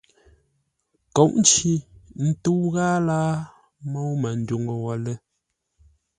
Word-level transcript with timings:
Kôʼ 1.15 1.31
nci 1.41 1.71
ńtə́u 2.27 2.63
ghâa 2.73 2.95
láa 3.07 3.31
môu 3.91 4.11
Manduŋ 4.21 4.63
wə̂ 4.83 4.95
lə́! 5.03 5.17